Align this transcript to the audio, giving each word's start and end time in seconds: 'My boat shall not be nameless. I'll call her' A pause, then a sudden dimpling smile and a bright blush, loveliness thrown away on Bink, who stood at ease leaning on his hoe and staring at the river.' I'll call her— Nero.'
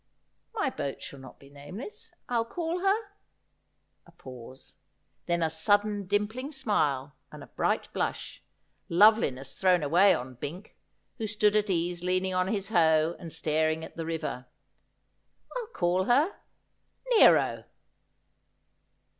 'My 0.55 0.71
boat 0.71 0.99
shall 1.03 1.19
not 1.19 1.37
be 1.37 1.47
nameless. 1.51 2.11
I'll 2.27 2.43
call 2.43 2.79
her' 2.79 2.97
A 4.07 4.11
pause, 4.11 4.73
then 5.27 5.43
a 5.43 5.49
sudden 5.51 6.07
dimpling 6.07 6.51
smile 6.53 7.13
and 7.31 7.43
a 7.43 7.53
bright 7.53 7.87
blush, 7.93 8.41
loveliness 8.89 9.53
thrown 9.53 9.83
away 9.83 10.15
on 10.15 10.33
Bink, 10.33 10.75
who 11.19 11.27
stood 11.27 11.55
at 11.55 11.69
ease 11.69 12.03
leaning 12.03 12.33
on 12.33 12.47
his 12.47 12.69
hoe 12.69 13.15
and 13.19 13.31
staring 13.31 13.83
at 13.85 13.95
the 13.95 14.07
river.' 14.07 14.47
I'll 15.55 15.67
call 15.67 16.05
her— 16.05 16.35
Nero.' 17.11 17.65